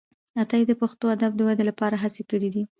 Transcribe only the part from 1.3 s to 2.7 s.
د ودې لپاره هڅي کړي دي.